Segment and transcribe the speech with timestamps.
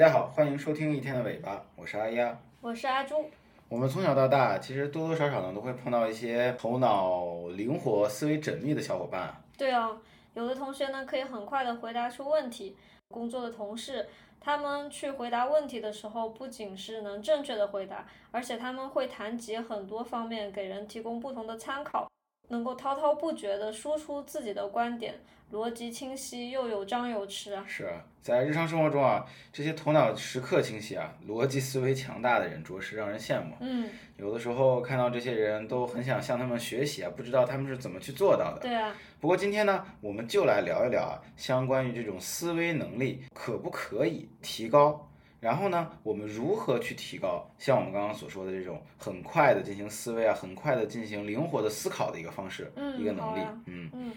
[0.00, 2.34] 大家好，欢迎收听一天的尾巴，我是阿丫。
[2.62, 3.28] 我是阿朱。
[3.68, 9.30] 我们从小到大，其实多多少少呢都会碰到一些头脑灵活、思维缜密的小伙伴。
[9.58, 9.94] 对啊，
[10.32, 12.74] 有的同学呢可以很快的回答出问题，
[13.08, 14.08] 工作的同事，
[14.40, 22.10] 他们去回答问题的时候，不仅是能正确的回答，而且他们会谈及很多方面，给人提供不同的参考，
[22.50, 25.14] 能够滔滔不绝地说出自己的观点，
[25.52, 27.64] 逻辑清晰又有张有弛啊。
[27.66, 33.54] 是啊，在日常生活中啊，这些头脑时刻清晰啊、逻辑思维强大的人，着实让人羡慕。
[33.60, 38.60] 嗯，有的时候看到这些人都很想向他们学习啊，不知道他们是怎么去做到的。
[38.60, 45.08] 对啊，不过今天呢，我们就来聊一聊啊，相关于这种思维能力可不可以提高，
[45.40, 47.50] 然后呢，我们如何去提高？
[47.58, 54.12] 像我们刚刚所说的这种很快的进行思维啊，很快的进行灵活的思考的一个方式，嗯一个能力嗯，嗯，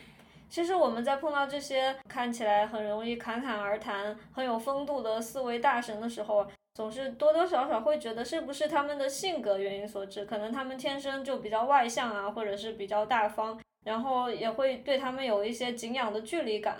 [0.50, 16.78] 其实我们在碰到这些看起来很容易侃侃而谈、很有风度的思维大神的时候啊，总是多多少少会觉得是不是他们的性格原因所致，可能他们天生就比较外向啊，或者是比较大方，然后也会对他们有一些敬仰的距离感。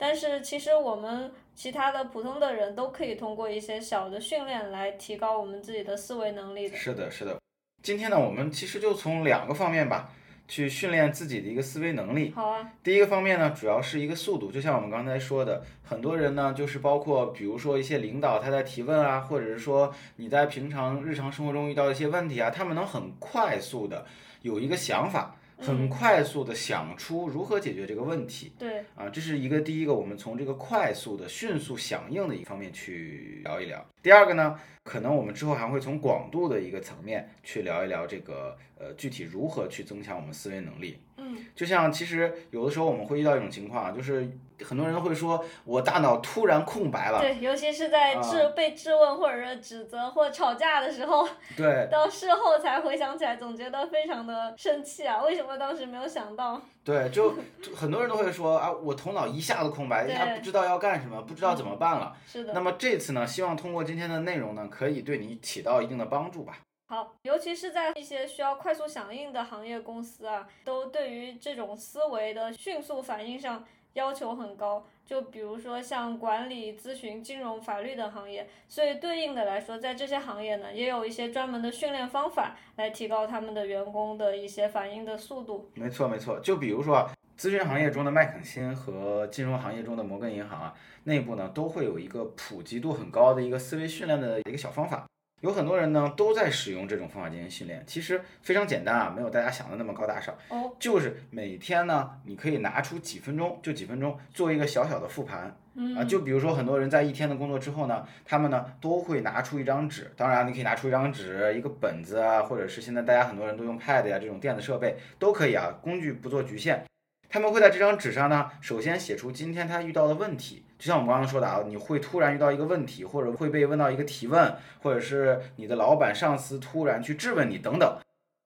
[0.00, 6.74] 但是其实我们其他的普通的人都可以通过一些小的训练来提高我们自己的思维能力的。
[6.74, 7.36] 是的，是的。
[7.82, 10.10] 今天呢，我们其实就从两个方面吧，
[10.48, 12.32] 去训练自己的一个思维能力。
[12.34, 24.06] 好啊，第一个方面呢，主要是一个速度，就像我们刚才说的，很多人呢，就是包括比如说一些领导他在提问啊，或者是说你在平常日常生活中遇到一些问题啊，他们能很快速的
[24.40, 28.52] 有一个想法，很快速的想出如何解决这个问题。
[28.58, 33.86] 对，啊，这是一个第一个，我们从这个快速的、迅速响应的一方面去聊一聊。
[34.02, 40.98] 第二个呢，可能我们之后还会从广度的一个层面去聊一聊这个呃具体如何去增强我们思维能力。
[41.18, 44.26] 嗯，就像其实有的时候我们会遇到一种情况啊，就是
[44.64, 55.22] 很多人会说我大脑突然空白了，对，尤其是在啊质、被质问或者是指责或吵架的时候，对到事后才回想起来，总觉得非常的生气啊！
[55.22, 56.58] 为什么当时没有想到？
[56.90, 62.16] 对，就就很多人都会说啊，我头脑一下子空白，一下对不知道要干什么，不知道怎么办了。
[62.26, 66.58] 是的，那么这次呢，希望通过今天的内容呢，可以对你起到一定的帮助吧。
[66.88, 73.64] 好，尤其是在一些需要快速响应的行业公司啊，都对于这种思维的迅速反应上
[73.94, 74.86] 要求很高。
[75.04, 85.68] 就比如说像管理、咨询、金融、法律等行业，所以对应的来说，在这些行业呢，也有一些专门的训练方法来提高他们的员工的一些反应的速度。
[85.74, 90.74] 没错没错，就比如说，咨询行业中的麦肯锡和金融行业中的摩根银行啊，
[91.04, 95.04] 内部呢都会有一个普及度很高的一个思维训练的一个小方法。
[95.40, 100.34] 有很多人呢都在使用这种方法进行训练，其实非常简单啊，没有大家想的那么高大上。
[100.50, 105.56] 哦，就是每天呢，你可以拿出几分钟，就几分钟做一个小小的复盘。
[105.74, 116.84] 嗯啊，就比如说很多人在一天的工作之后呢，他们呢都会拿出一张纸，当然你可以拿出一张纸、一个本子啊，或者是现在大家很多人都用 Pad 呀、这种电子设备都可以啊，工具不做局限。
[117.30, 127.98] 他们会在这张纸上呢，首先写出今天他遇到的问题，就像我们刚刚说的啊，你会突然遇到一个问题，或者会被问到一个提问，或者是你的老板、上司突然去质问你等等。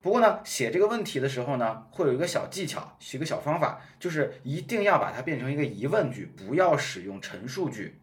[0.03, 7.97] 不过呢，写这个问题的时候呢，会有一个小技巧，一个小方法，就是一定要把它变成一个疑问句，不要使用陈述句。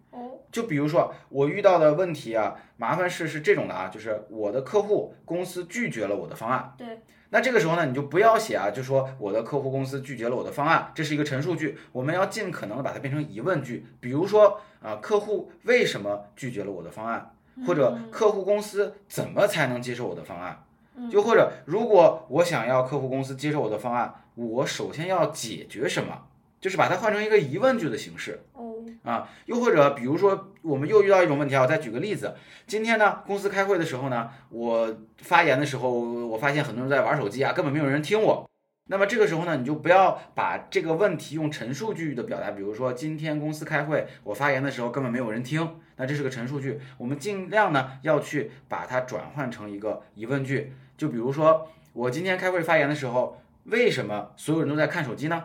[0.53, 6.75] 哦，就比如说我遇到的问题啊，麻烦事是这种的啊，就是我的客户公司拒绝了我的方案。
[6.77, 13.87] 对，那这个时候呢，你就不要写啊，就说我的客户公司拒绝了我的方案，这是一个陈述句，我们要尽可能的把它变成疑问句。
[14.01, 17.35] 比如说啊，客户为什么拒绝了我的方案？
[17.67, 20.65] 或者客户公司怎么才能接受我的方案？
[21.11, 26.27] 就或者，如果我想要客户公司接受我的方案，我首先要解决什么？
[26.61, 28.41] 就是把它换成一个疑问句的形式。
[28.55, 28.72] 哦，
[29.03, 32.35] 啊，又或者比如说，我们又遇到一种问题啊，我再举个例子。
[32.67, 38.49] 今天呢，公司开会的时候呢，我发言的时候，我发现很多人在玩手机啊，根本没有人听我。
[38.89, 46.81] 那么这个时候呢，你就不要把这个问题用陈述句的表达，比如说今天公司开会，我发言的时候根本没有人听，那这是个陈述句。
[46.99, 55.45] 我们尽量呢要去把它转换成一个疑问句，就比如说我今天开会发言的时候，为什么所有人都在看手机呢？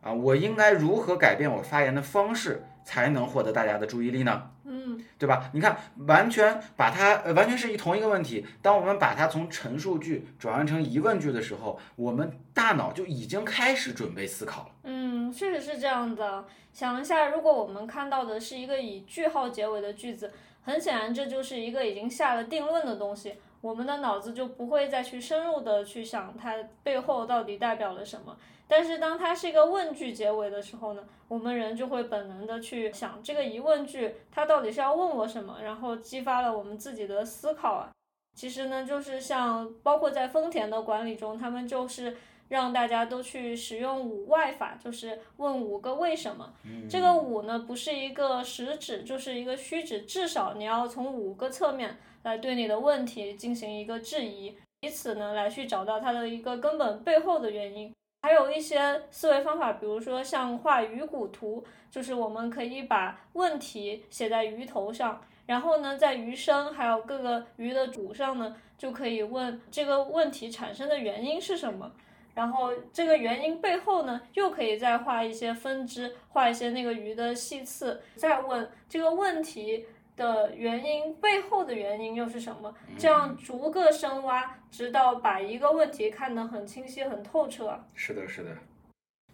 [0.00, 4.50] 啊，我应该如何改变我发言的方式，才能获得大家的注意力呢？
[4.64, 5.50] 嗯，对吧？
[5.52, 8.46] 你看，完全把它，呃，完全是一同一个问题。
[8.62, 14.68] 当我们把它从陈述句转换成疑问句的时候，我们大脑就已经开始准备思考了。
[14.84, 16.44] 嗯，确实是这样的。
[16.72, 20.32] 想一下，如果我们看到的是一个以句号结尾的句子，
[20.66, 23.36] 很显然这就是一个已经下了定论的东西。
[23.60, 28.36] 我们的脑子就不会再去深入的去想它背后到底代表了什么。
[28.66, 37.92] 但是当它是一个问句结尾的时候呢，我们人就会本能的去想这个疑问句它到底是要问我什么，然后激发了我们自己的思考啊。
[38.34, 42.16] 其实呢，就是像包括在丰田的管理中，他们就是
[42.48, 46.52] 让大家都去使用五 why 法，就是问五个为什么。
[46.88, 57.92] 这个五呢，不是一个实指，就是一个虚指，至少你要从五个侧面来对你的问题进行一个质疑，以此呢来去找到它的一个根本背后的原因。
[58.22, 65.20] 还有一些思维方法，比如说像画鱼骨图，就是我们可以把问题写在鱼头上。
[65.46, 71.92] 然后呢，在鱼身还有各个鱼的骨上呢，就可以问这个问题产生的原因是什么。
[72.36, 79.86] 然后这个原因背后呢，又可以再画一些分支，画一些那个鱼的细刺，再问这个问题
[80.16, 82.74] 的原因背后的原因又是什么。
[82.98, 87.82] 这样逐个深挖，直到把一个问题看得很清晰、很透彻。
[87.94, 88.50] 是的，是的。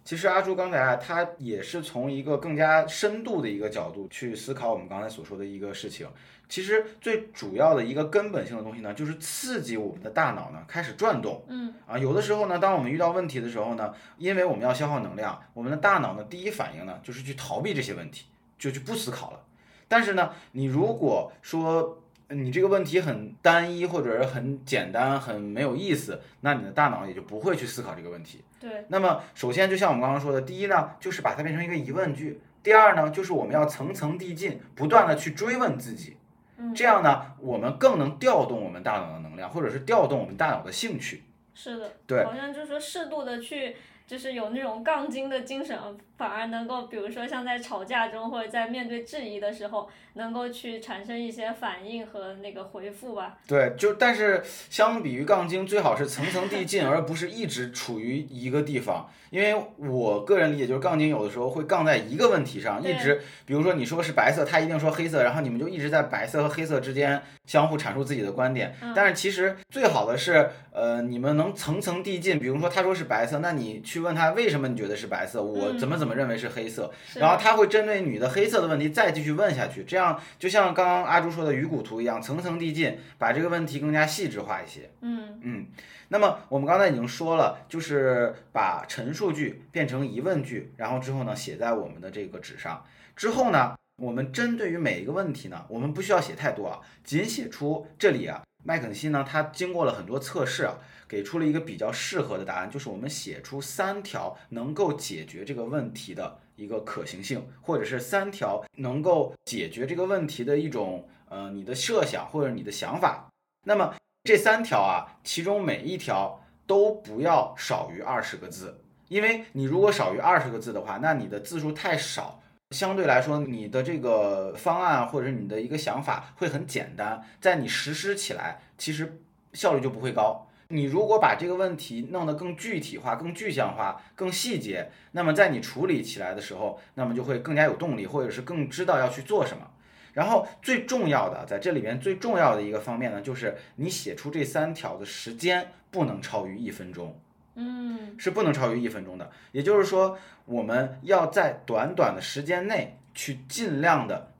[0.03, 6.07] 其实阿朱刚才啊，他也是从一个更加深度的一个角度去思考我们刚才所说的一个事情。
[6.49, 11.43] 其实最主要的一个根本性的东西呢，就是刺激我们的大脑呢开始转动。
[11.47, 18.25] 嗯啊，有的时候呢，当我们遇到问题的时候呢，因为我们要消耗能量，我们的大脑呢第一反应呢就是去逃避这些问题，
[18.59, 19.39] 就去不思考了。
[19.87, 28.43] 但是呢，你如果说你这个问题很单一或者是很简单、很没有意思，那你的大脑也就不会去思考这个问题。
[28.59, 28.85] 对。
[28.87, 32.33] 那么，首先就像我们刚刚说的，第一呢，就是把它变成一个疑问句；
[32.63, 36.17] 第二呢，就是我们要层层递进，不断的去追问自己。
[36.57, 36.73] 嗯。
[36.73, 41.23] 这样呢，我们更能调动我们大脑的能量，或者是调动我们大脑的兴趣。
[41.53, 41.91] 是的。
[42.07, 42.23] 对。
[42.23, 43.75] 好像就是说适度的去。
[44.05, 45.79] 就是有那种杠精的精神，
[46.23, 53.37] 反而能够，比如说像在吵架中或者在面对质疑的时候，能够去产生一些反应和那个回复吧。
[53.45, 59.09] 对，就但是相比于杠精，最好是层层递进，而不是一直处于一个地方。
[59.31, 68.73] 因为我个人理解，就是杠精有的时候会杠在一个问题上，一直，比如说你说是白色，他一定说黑色，然后你们就一直在白色和黑色之间相互阐述自己的观点。
[68.95, 72.37] 但是其实最好的是，呃，你们能层层递进。
[72.37, 79.83] 比如说他说是白色，那你去问他为什么你觉得是白色，我怎么怎么认为是黑色，然后他会针对女的黑色的问题再继续问下去。
[79.83, 84.89] 这样就像刚刚阿朱说的鱼骨图一样，层层递进，把这个问题更加细致化一些。
[85.01, 85.65] 嗯嗯。
[86.09, 92.85] 那么我们刚才已经说了，就是把陈述句变成疑问句，然后之后呢写在我们的这个纸上。
[93.15, 100.77] 之后呢，我们针对于每一个问题呢，我们不需要写太多啊，仅写出这里啊，麦肯锡呢他经过了很多测试啊，
[101.13, 113.29] 给出了一个比较适合的答案，就是我们写出三条能够解决这个问题的一个可行性，或者是三条能够解决这个问题的一种呃你的设想或者你的想法。
[113.67, 113.93] 那么
[114.23, 129.21] 这三条啊，其中每一条都不要少于二十个字，因为你如果少于二十个字的话，那你的字数太少，相对来说你的这个方案或者你的一个想法会很简单，在你实施起来其实
[129.53, 130.47] 效率就不会高。
[130.73, 139.69] 你如果把这个问题弄得更具体化、更具象化、更细节，那么在你处理起来的时候，那么就会更加有动力，或者是更知道要去做什么。
[140.13, 147.19] 然后最重要的，在这里面最重要的一个方面呢，就是你写出这三条的时间不能超于一分钟，
[147.53, 149.29] 嗯，是不能超于一分钟的。
[149.51, 154.31] 也就是说，我们要在短短的时间内去尽量的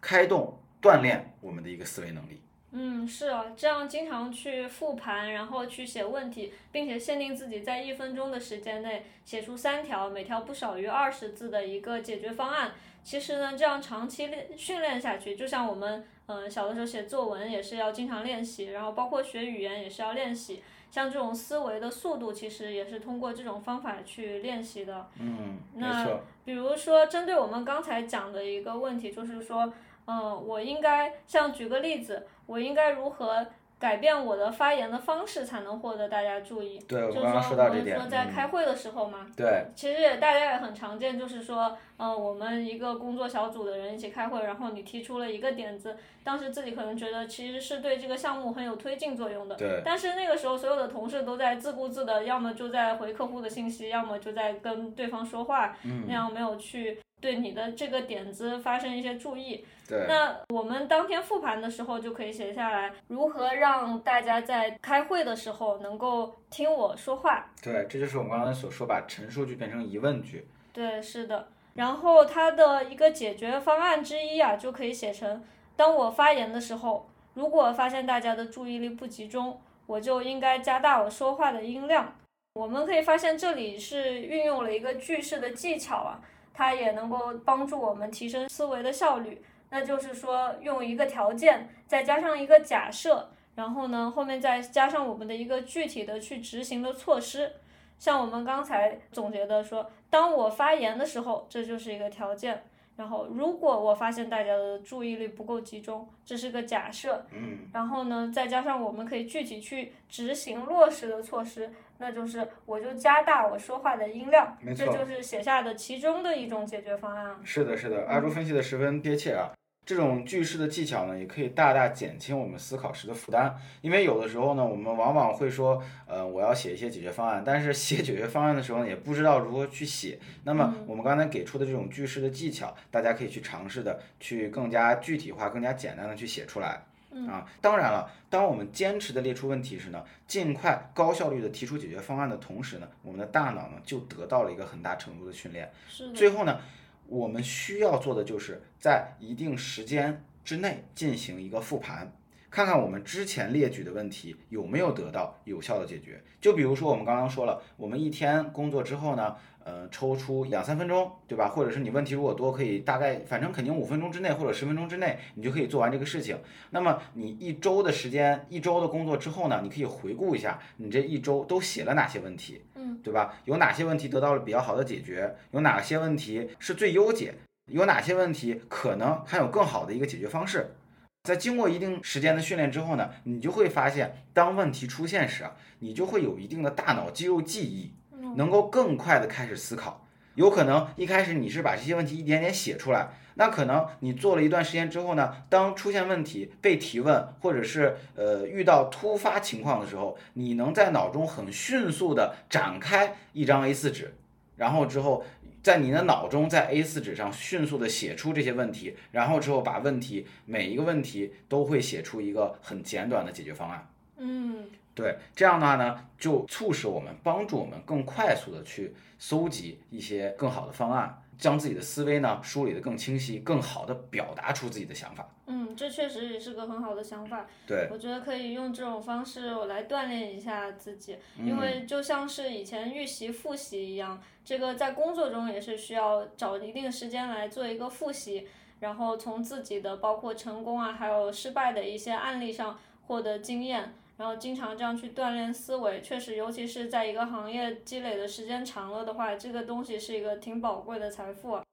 [0.00, 2.40] 开动锻炼我们的一个思维能力。
[2.72, 12.72] 嗯，是啊，这样经常去复盘，然后去写问题，并且限定自己在一分钟的时间内写出三条，每条不少于二十字的一个解决方案。
[13.04, 20.62] 其实呢，这样长期练训练下去，就像我们嗯小的时候写作文也是要经常练习，然后包括学语言也是要练习。
[20.90, 25.08] 像这种思维的速度，其实也是通过这种方法去练习的。
[25.18, 29.72] 嗯，那比如说，针对我们刚才讲的一个问题，就是说，
[30.06, 33.46] 嗯，我应该像举个例子，我应该如何？
[33.82, 36.78] 改变我的发言的方式，才能获得大家注意。
[36.86, 37.98] 对，我刚刚说到这点。
[37.98, 39.26] 说在开会的时候嘛。
[39.36, 39.64] 对。
[39.74, 49.56] 其实也大家也很常见，就是说，嗯，我们一个工作小组的人一起开会，然后你提出了一个点子，当时自己可能觉得其实是对这个项目很有推进作用的。
[49.56, 49.82] 对。
[49.84, 57.00] 但是那个时候，所有的同事都在自顾自的，要么就在回客户的信息，要么就在跟对方说话，那样没有去。
[57.22, 67.46] 对你的这个点子发生一些注意，对，那我们当天复盘的时候就可以写下来，如何让大家在开会的时候能够听我说话。
[67.62, 70.48] 对，这就是我们刚才所说，把陈述句变成疑问句。
[70.72, 71.46] 对，是的。
[71.74, 75.44] 然后它的一个解决方案之一啊，就可以写成：
[75.76, 82.16] 当我发言的时候，如果发现大家的注意力不集中，我就应该加大我说话的音量。
[82.54, 86.20] 我们可以发现，这里是运用了一个句式的技巧啊，
[86.52, 89.42] 它也能够帮助我们提升思维的效率。
[89.70, 97.52] 那就是说，用一个条件，再加上一个假设，然后呢，后面再加上我们的一个具体的去执行的措施。
[97.98, 102.64] 像我们刚才总结的说，当我发言的时候，这就是一个条件。
[103.02, 107.26] 然后，如果我发现大家的注意力不够集中，这是个假设。
[107.32, 111.68] 嗯，然后呢，再加上我们可以具体去执行落实的措施，
[111.98, 114.56] 那就是我就加大我说话的音量。
[114.60, 117.36] 没错这就是写下的其中的一种解决方案。
[117.42, 119.50] 是的，是的，阿朱分析的十分贴切啊。
[119.84, 123.54] 这种句式的技巧呢，也可以大大减轻我们思考时的负担。
[123.80, 130.18] 因为有的时候呢，我们往往会说，呃，我要写一些解决方案，但是 写解决方案的时候呢，也不知道如何去写。
[130.44, 136.82] 那么我们刚才给出的这种句式的技巧，大家可以去尝试的，去更加具体化、更加简单的去写出来。
[137.28, 145.70] 啊，当然了，当我们坚持的列出问题时呢，尽快高效率的提出解决方案的同时呢，我们的大脑呢就得到了一个很大程度的训练。
[145.90, 146.14] 是的。
[146.14, 146.58] 最后呢，
[147.06, 152.12] 我们需要做的就是在一定时间之内进行一个复盘，
[152.50, 156.22] 看看我们之前列举的问题有没有得到有效的解决。
[156.40, 161.48] 就比如说我们刚刚说了，我们一天工作之后呢，呃，抽出两三分钟，对吧？
[161.48, 166.38] 或者是你问题如果多，可以大概反正肯定五分钟之内或者十分钟之内，你就可以做完这个事情。
[166.70, 173.34] 那么你一周的时间，一周的工作之后呢，你可以回顾一下你这一周都写了哪些问题，嗯，对吧？
[173.44, 175.34] 有哪些问题得到了比较好的解决？
[175.52, 177.34] 有哪些问题是最优解？
[177.70, 180.74] 有哪些问题可能还有更好的一个解决方式？
[181.22, 187.92] 在经过一定时间的训练之后呢，你就会发现，当问题出现时啊，你就会有一定的大脑肌肉记忆，
[188.36, 190.06] 能够更快的开始思考。
[190.34, 204.14] 有可能一开始你是把这些问题一点点写出来，那可能你做了一段时间之后呢，当出现问题、被提问，或者是呃遇到突发情况的时候，你能在脑中很迅速的展开一张 A4 纸，
[204.56, 205.22] 然后之后
[205.62, 213.86] 在你的脑中在 A4 纸上迅速的写出这些问题，然后之后把问题每一个问题都会写出一个很简短的解决方案。
[214.16, 225.26] 嗯，对，这样的话呢，就促使我们帮助我们更快速的去搜集一些更好的方案，将自己的思维呢梳理的更清晰，更好的表达出自己的想法。
[225.46, 227.46] 嗯，这确实也是个很好的想法。
[227.66, 238.46] 对，我觉得可以用这种方式我来锻炼一下自己，嗯因为就像是以前预习、复习一样，这个在工作中也是需要找一定时间来做一个复习，
[238.80, 243.94] 然后从自己的包括成功啊，还有失败的一些案例上获得经验。
[244.16, 251.64] 然后经常这样去锻炼思维，确实，尤其是在一个行业积累的时间长了的话，这个东西是一个挺宝贵的财富啊。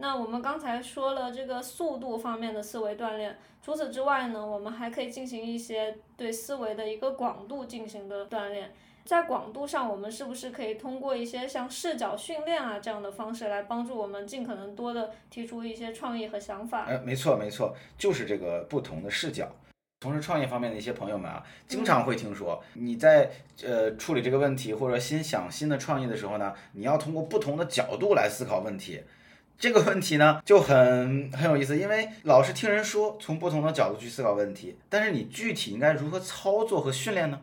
[0.00, 8.72] 那我们刚才说了这个速度方面的思维锻炼，除此之外呢，我们还可以进行一些对思维的一个广度进行的锻炼。
[9.04, 16.84] 在广度上，我们是不是可以通过一些像视角训练啊这样的方式来帮助我们尽可能多的提出一些创意和想法？
[16.84, 19.50] 哎，没错没错，就是这个不同的视角。
[20.00, 23.28] 从事创业方面的一些朋友们啊，经常会听说你在
[23.64, 29.02] 呃处理这个问题或者新想新的创意的时候呢，你要通过不同的角度来思考问题。
[29.58, 37.40] 这个问题呢就很很有意思，因为老是听人说从不同的角度去思考问题，但是你具体应该如何操作和训练呢？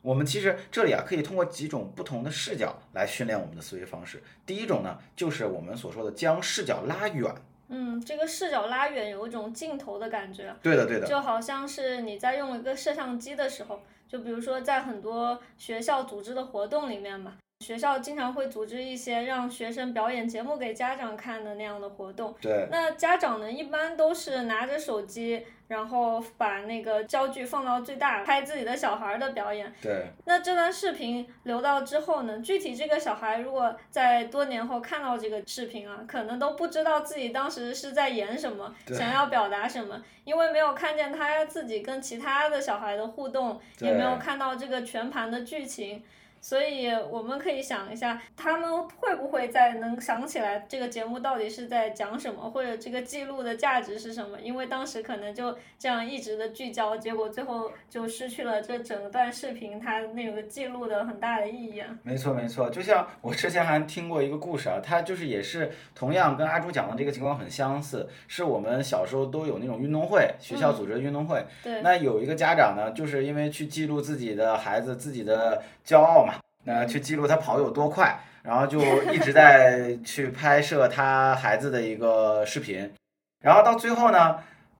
[0.00, 4.22] 我们其实这里啊可以通过几种不同的视角来训练我们的思维方式。
[4.46, 7.34] 第一种呢，就是我们所说的将视角拉远。
[7.68, 11.06] 嗯，这个视角拉远有一种镜头的感觉，对的，对的。
[11.06, 22.32] 就好像是你在用一个摄像机的时候，就比如说在很多学校组织的活动里面嘛，学校经常会组织一些让学生表演节目给家长看的那样的活动。
[22.40, 22.68] 对。
[22.70, 29.72] 那家长呢，一般都是拿着手机，然后把那个焦距放到最大，拍自己的小孩的表演。
[29.82, 30.06] 对。
[30.24, 46.04] 那这段视频留到之后呢，具体这个小孩如果在多年后看到这个视频啊，可能都不知道自己当时是在演什么，想要表达什么，因为没有看见他自己跟其他的小孩的互动，也没有看到这个全盘的剧情。
[46.40, 54.40] 所以我们可以想一下，他们会不会在能想起来这个节目到底是在讲什么，或者这个记录的价值是什么？
[54.40, 61.82] 因为当时可能就这样一直的聚焦，结果最后就失去了这整段视频它那个记录的很大的意义。
[62.02, 71.44] 没错没错，就像我之前还听过一个故事啊，它就是也是同样跟阿朱讲的这个情况很相似，是我们小时候都有那种运动会，学校组织的运动会。
[71.62, 71.82] 对。
[71.82, 76.24] 那有一个家长呢，就是因为去记录自己的孩子自己的骄傲
[76.68, 76.80] 嘛。
[76.80, 78.80] 那去记录他跑有多快，然后就
[79.12, 82.92] 一直在 去拍摄他孩子的一个视频，
[83.40, 84.36] 然后到最后呢，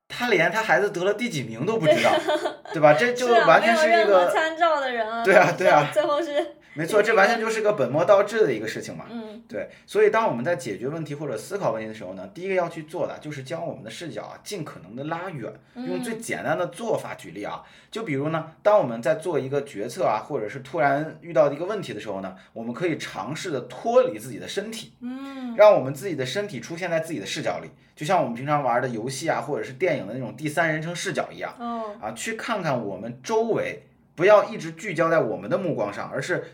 [0.08, 2.10] 他连他孩子得了第几名都不知道，
[2.72, 2.94] 对吧？
[2.94, 5.22] 这就是啊，完全是一个，参照的人啊。
[5.24, 9.06] 对啊 对啊最后是没错，这完全就是个本末倒置的一个事情嘛。
[9.10, 15.52] 嗯对，所以当我们在解决问题或者思考问题的时候呢，第一个要去做的就是将我们的视角啊尽可能的拉远。
[15.74, 33.82] 用最嗯简单的做法举例啊，就比如呢，当我们在做一个决策啊，或者是突然遇到一个问题的时候呢，我们可以尝试的脱离自己的身体，嗯让我们自己的身体出现在自己的视角里，就像我们平常玩的游戏啊，或者是电影的那种第三人称视角一样哦啊，去看看我们周围，
[34.14, 36.44] 不要一直聚焦在我们的目光上，而是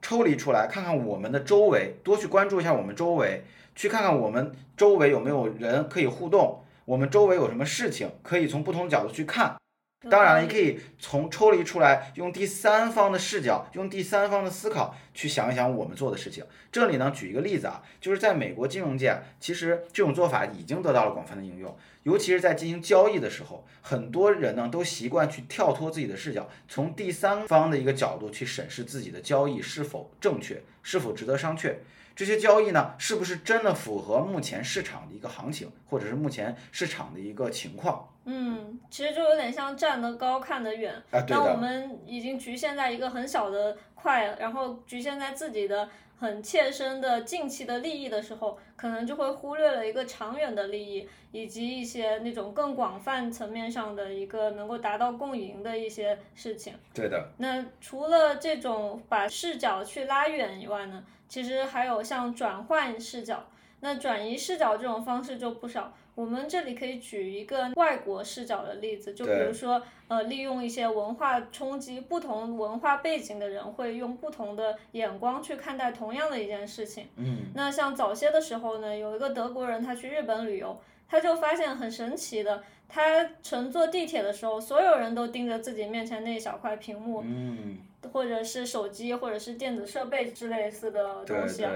[0.00, 9.56] 抽离出来，看看我们的周围，多去关注一下我们周围，去看看我们周围有没有人可以互动，我们周围有什么事情可以从不同角度去看。
[10.10, 16.44] 当然了，你可以从抽离出来，用第三方的视角，用第三方的思考去想一想我们做的事情。
[16.70, 31.74] 这里呢，举一个例子啊，就是在美国金融界，其实这种做法已经得到了广泛的应用，尤其是在进行交易的时候，很多人呢都习惯去跳脱自己的视角，从第三方的一个角度去审视自己的交易是否正确，是否值得商榷。
[32.16, 38.08] 这些交易呢，是不是真的符合目前市场的一个行情，或者是目前市场的一个情况？
[38.24, 40.94] 嗯，其实就有点像站得高看得远。
[41.10, 56.72] 啊，对当我，们已经局限在一个很小的块，然后局限在自己的很切身的近期的利益的时候，可能就会忽略了一个长远的利益，以及一些那种更广泛层面上的一个能够达到共赢的一些事情。
[56.94, 63.46] 对的，那除了这种把视角去拉远以外呢，其实还有像转换视角。
[63.80, 65.92] 那转移视角这种方式就不少。
[66.16, 77.06] 我们这里可以举一个外国视角的例子，就比如说，呃，利用一些文化冲击，不同文化背景的人会用不同的眼光去看待同样的一件事情。
[77.16, 87.78] 嗯，那像早些的时候呢，有一个德国人他去日本旅游，他就发现很神奇的，他乘坐地铁的时候，所有人都盯着自己面前那一小块屏幕，嗯，
[88.12, 91.66] 或者是手机，或者是电子设备之类似的东西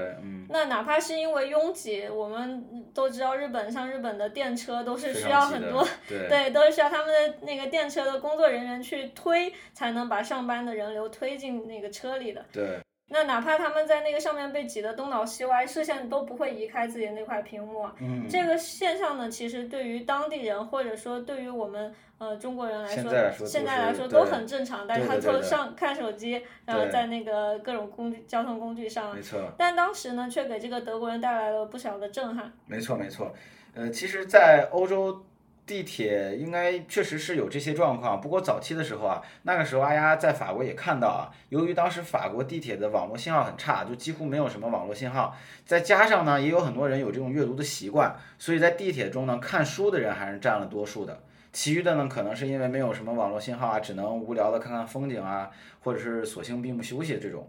[0.49, 6.29] 那哪怕是因为拥挤，我们都知道日本像日本的电车都是需要很多，对。
[6.31, 12.45] 对，都是需要他们的那个电车的工作人员去推，才能把上班的人流推进那个车里的。
[12.53, 12.79] 对
[13.13, 17.95] 那哪怕他们在那个上面被挤得东倒西歪，视线都不会移开自己的那块屏幕啊。
[18.01, 23.11] 嗯，这个现象呢，其实对于当地人或者说对于我们呃中国人来说，
[23.45, 29.21] 现在来说现都很正常，大家对对对对都上看手机，然后在那个各种工具交通工具上没。
[29.21, 29.41] 错。
[29.59, 32.53] 但当时呢，却给这个德国人带来了不小的震撼。
[32.67, 33.35] 没错，没错。
[33.75, 35.25] 呃，其实，在欧洲
[35.71, 38.21] 地铁应该确实是有这些状况。
[38.21, 51.23] 不过早期的时候啊，那个时候阿丫在法国也看到啊，由于当时法国地铁的网络信号很差，就几乎没有什么网络信号，再加上呢，也有很多人有这种阅读的习惯，所以在地铁中呢，看书的人还是占了多数的。
[51.53, 55.49] 其余的呢，可能是因为没有什么网络信号啊，只能无聊的看看风景啊，
[55.85, 57.49] 或者是索性闭目休息这种。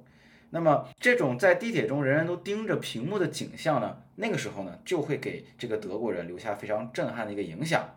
[0.52, 7.90] 那么这种在地铁中人人都盯着屏幕的景象呢，那个时候呢，就会给这个德国人留下非常震撼的一个影响。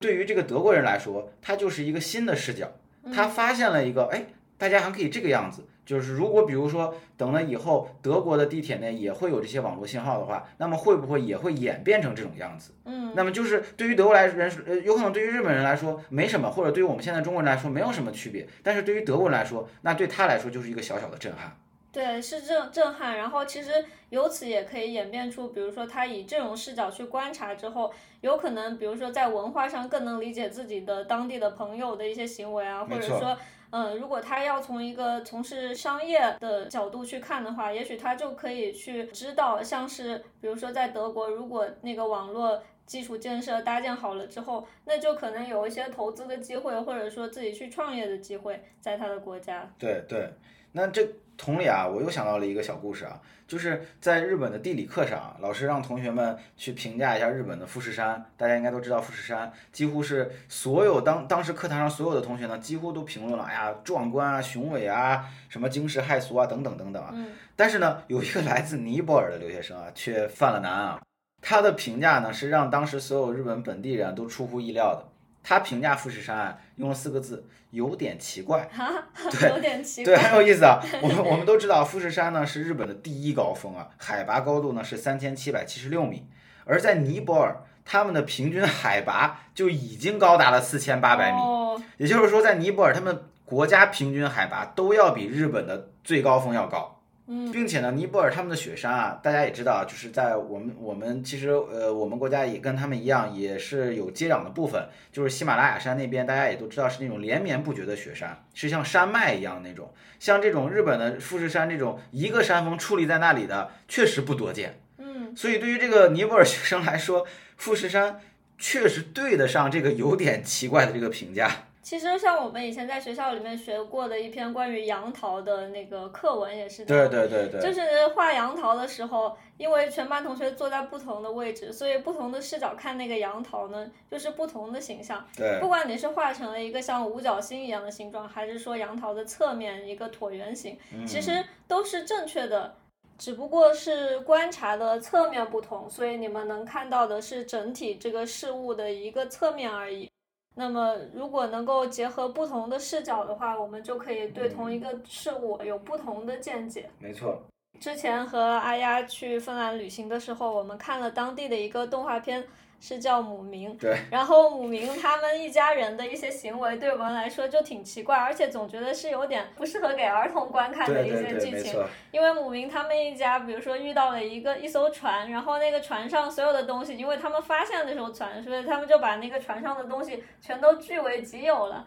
[0.00, 2.72] 对于这个德国人来说，他就是一个新的视角，
[3.14, 4.24] 他发现了一个，哎，
[4.56, 5.66] 大家还可以这个样子。
[5.84, 12.72] 就是如果比如说等了以后，德国的地铁内也会有这些网络信号的话，那么会不会也会演变成这种样子？
[12.86, 21.54] 嗯，那么就是对于德国来人，呃，有可能对于日本人来说没什么，或者对于我们现在中国人来说没有什么区别，但是对于德国人来说，那对他来说就是一个小小的震撼。
[21.92, 23.16] 对，是震震撼。
[23.16, 33.36] 然后其实由此也可以演变出，比如说他以这种视角去观察之后，有可能比如说在文化上更能理解自己的当地的朋友的一些行为啊，或者说。
[33.72, 49.72] 嗯，如果他要从一个从事商业的角度去看的话，也许他就可以去知道，像是比如说在德国，如果那个网络基础建设搭建好了之后，那就可能有一些投资的机会，或者说自己去创业的机会，在他的国家。
[49.78, 50.28] 对对，
[50.72, 67.10] 那这同理啊，我又想到了一个小故事啊，就是在日本的地理课上啊，老师让同学们去评价一下日本的富士山，大家应该都知道富士山，几乎是所有当当时课堂上所有的同学呢，几乎都评论了，哎呀，壮观啊，雄伟啊，什么惊世骇俗啊，等等等等啊。
[67.14, 71.00] 嗯但是呢，有一个来自尼泊尔的留学生啊，却犯了难啊。
[71.42, 75.06] 他的评价呢，是让当时所有日本本地人都出乎意料的。
[75.42, 78.66] 他评价富士山啊，用了四个字，有点奇怪。
[78.72, 78.90] 哈，
[79.30, 80.80] 对有点奇怪对，很有意思啊。
[81.02, 86.26] 我们我们都知道，富士山呢是日本的第一高峰啊，海拔高度呢是三千七百七十六米，
[86.64, 91.38] 而在尼泊尔，他们的平均海拔就已经高达了四千八百米。
[91.38, 96.99] 哦，也就是说，在尼泊尔，他们国家平均海拔都要比日本的最高峰要高。
[97.32, 109.94] 嗯并且呢，尼泊尔他们的雪山啊，大家也知道，就是在我们我们其实呃，我们国家也跟他们一样，也是有接壤的部分，就是喜马拉雅山那边，大家也都知道是那种连绵不绝的雪山，是像山脉一样那种。
[110.18, 114.80] 像这种日本的富士山这种一个山峰矗立在那里的，确实不多见。
[114.98, 117.24] 嗯，所以对于这个尼泊尔学生来说，
[117.56, 118.20] 富士山
[118.58, 121.68] 确实对得上这个有点奇怪的这个评价。
[121.82, 127.08] 其实像我们以前在学校里面学过的一篇关于杨桃的那个课文也是对。
[127.08, 135.26] 对对对，就是画杨桃的时候，因为全班同学坐在不同的位置，所以不同的视角看那个杨桃呢，就是不同的形象。
[135.36, 142.74] 对不管你是画成了一个像五角星一样的形状，还是说杨桃的侧面一个椭圆形，嗯其实都是正确的，
[143.18, 150.08] 只不过是观察的侧面不同，所以你们能看到的是整体这个事物的一个侧面而已。
[150.54, 156.90] 那么，如果能够结合不同的视角的话，我们就可以对同一个事物有不同的见解。
[156.98, 157.40] 没错，
[157.80, 162.44] 之前和阿丫去芬兰旅行的时候，我们看了当地的一个动画片，
[162.80, 163.72] 是叫《母明》。
[163.78, 163.96] 对。
[164.10, 171.84] 然后母明他们一家人的一些行为，对我们来说就挺奇怪，而且总觉得是有点不适合给儿童观看的一对对对，些剧情。
[172.10, 181.84] 因为母明他们一家，比如说遇到了一个一艘船，然后那个船上所有的东西，因为他们发现了这艘船，所以他们就把那个船上的东西全都据为己有了。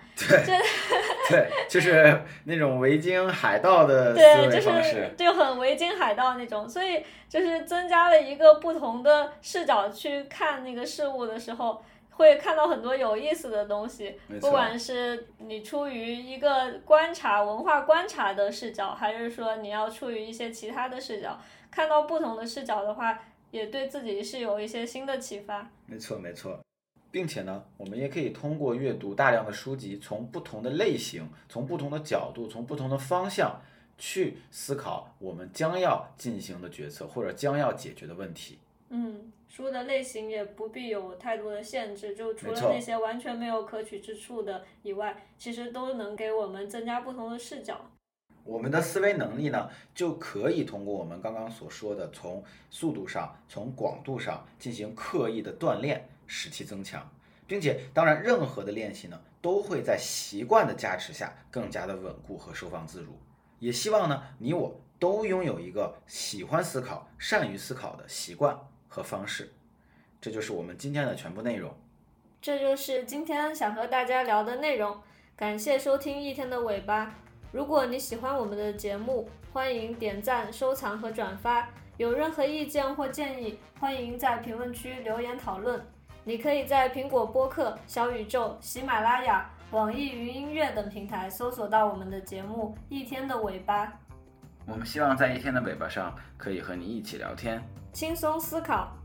[1.29, 4.83] 对， 就是那种维京海盗的思对，维就。
[4.83, 14.19] 是就很维京海盗那种，所以就是增加了一个不同的视角去看那个事物的时候，会看到很多有意思的东西。
[14.39, 21.39] 不管是你出于一个观察文化观察的视角，还是说你要出于一些其他的视角，
[21.71, 23.19] 看到不同的视角的话，
[23.51, 25.69] 也对自己是有一些新的启发。
[25.85, 26.59] 没错，没错，
[27.09, 33.59] 并且呢，我们也可以通过阅读大量的书籍，从不同的类型、从不同的角度、从不同的方向
[33.97, 38.59] 去思考我们将要进行的决策或者将要解决的问题。
[38.95, 47.89] 嗯，书的类型也不必有太多的限制，就除了那些完全没有可取之处的以外，其实都能给我们增加不同的视角。
[48.43, 57.09] 我们的思维能力呢，就可以通过我们刚刚所说的，从速度上、从广度上进行刻意的锻炼，使其增强，
[57.47, 63.17] 并且，当然，任何的练习呢，都会在习惯的加持下更加的稳固和收放自如。
[63.57, 68.55] 也希望呢，你我都拥有一个喜欢思考、善于思考的习惯
[68.93, 69.51] 和方式。
[70.21, 71.73] 这就是我们今天的全部内容。
[72.39, 74.95] 这就是今天想和大家聊的内容。
[75.35, 77.15] 感谢收听一天的尾巴。
[77.51, 81.67] 如果你喜欢我们的节目，欢迎点赞、收藏和转发。
[81.97, 85.83] 有任何意见或建议，欢迎在评论区留言讨论。
[86.23, 93.87] 你可以在苹果播客、小宇宙、喜马拉雅、网易云音乐等平台搜索到我们的节目《一天的尾巴》，
[94.65, 97.61] 我们希望在一天的尾巴上可以和你一起聊天。
[97.91, 98.95] 轻松思考。